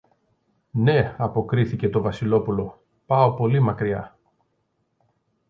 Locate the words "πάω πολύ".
3.05-3.59